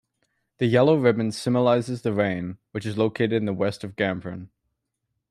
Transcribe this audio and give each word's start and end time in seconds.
The 0.57 0.65
yellow 0.65 0.95
ribbon 0.97 1.31
symolises 1.31 2.01
the 2.01 2.11
Rhein, 2.11 2.57
which 2.71 2.87
is 2.87 2.97
located 2.97 3.33
in 3.33 3.45
the 3.45 3.53
west 3.53 3.83
of 3.83 3.95
Gamprin. 3.95 4.47